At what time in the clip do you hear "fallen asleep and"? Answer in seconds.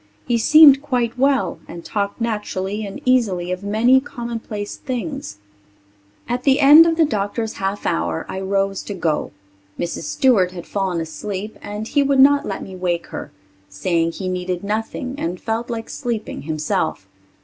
10.65-11.87